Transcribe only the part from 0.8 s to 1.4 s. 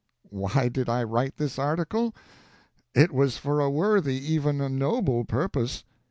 I write